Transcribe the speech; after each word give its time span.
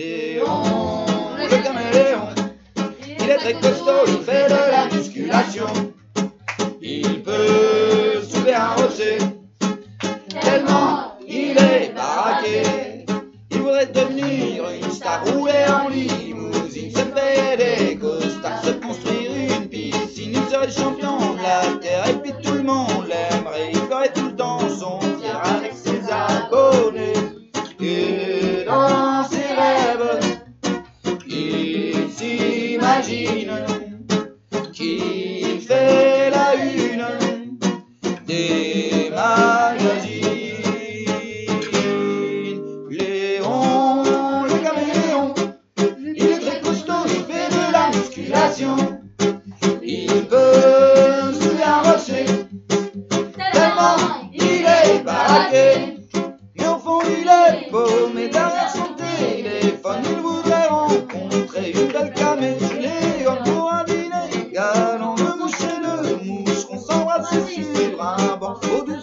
Léon, 0.00 1.04
le 1.36 1.62
caméléon, 1.62 2.28
il 3.06 3.30
est 3.30 3.36
très 3.36 3.52
costaud, 3.52 4.06
il 4.06 4.24
fait 4.24 4.48
de 4.48 4.70
la 4.70 4.86
musculation. 4.86 5.66
Il 6.80 7.22
peut 7.22 8.22
soulever 8.26 8.54
un 8.54 8.68
rocher, 8.76 9.18
tellement 10.40 11.18
il 11.28 11.50
est 11.50 11.92
baraqué. 11.94 13.04
Il 13.50 13.58
voudrait 13.58 13.88
devenir 13.88 14.70
une 14.70 14.90
star, 14.90 15.22
rouler 15.26 15.66
en 15.68 15.90
limousine, 15.90 16.96
se 16.96 17.02
payer 17.02 17.56
des 17.58 17.96
costards, 17.96 18.64
se 18.64 18.70
construire 18.70 19.32
une 19.34 19.68
piscine. 19.68 20.32
Il 20.32 20.50
serait 20.50 20.70
champion 20.70 21.34
de 21.34 21.42
la 21.42 21.78
terre 21.78 22.08
et 22.08 22.14
puis 22.14 22.32
tout 22.42 22.54
le 22.54 22.62
monde 22.62 23.06
l'aimerait, 23.06 23.70
il 23.70 23.80
ferait 23.80 24.12
tout 24.14 24.29
imagine 33.00 33.50
qui 34.72 35.60
fait 35.60 36.30
la 36.30 36.54
une 36.54 37.58
des 38.26 39.10
magazines. 39.10 40.28
Léon, 42.90 44.02
le 44.44 44.58
caméléon, 44.62 45.34
il 46.14 46.26
est 46.26 46.38
très 46.40 46.60
costaud, 46.60 47.06
il 47.06 47.24
fait 47.32 47.48
de 47.48 47.72
la 47.72 47.88
musculation. 47.88 48.76
Il 49.82 50.26
peut 50.26 51.32
se 51.32 51.62
arracher, 51.62 52.26
tellement 53.52 53.96
il 54.34 54.66
est 54.66 55.02
baraqué. 55.04 55.96
Mais 56.54 56.66
au 56.66 56.78
fond, 56.78 57.00
il 57.06 57.26
est 57.26 57.70
beau, 57.70 58.08
mais 58.14 58.28
derrière 58.28 58.70
son 58.70 58.89
todos 68.58 68.99